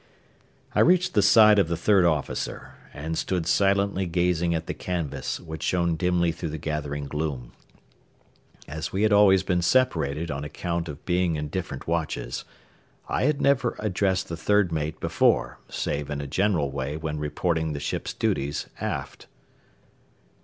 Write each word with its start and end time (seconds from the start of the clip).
I 0.73 0.79
reached 0.79 1.13
the 1.13 1.21
side 1.21 1.59
of 1.59 1.67
the 1.67 1.77
third 1.77 2.05
officer, 2.05 2.73
and 2.91 3.15
stood 3.15 3.45
silently 3.45 4.07
gazing 4.07 4.55
at 4.55 4.65
the 4.65 4.73
canvas 4.73 5.39
which 5.39 5.61
shone 5.61 5.95
dimly 5.95 6.31
through 6.31 6.49
the 6.49 6.57
gathering 6.57 7.05
gloom. 7.05 7.51
As 8.67 8.91
we 8.91 9.03
had 9.03 9.13
always 9.13 9.43
been 9.43 9.61
separated 9.61 10.31
on 10.31 10.43
account 10.43 10.89
of 10.89 11.05
being 11.05 11.35
in 11.35 11.49
different 11.49 11.87
watches, 11.87 12.45
I 13.09 13.25
had 13.25 13.41
never 13.43 13.75
addressed 13.77 14.27
the 14.27 14.35
third 14.37 14.71
mate 14.71 14.99
before 14.99 15.59
save 15.69 16.09
in 16.09 16.19
a 16.19 16.25
general 16.25 16.71
way 16.71 16.97
when 16.97 17.19
reporting 17.19 17.73
the 17.73 17.79
ship's 17.79 18.13
duties 18.15 18.65
aft. 18.79 19.27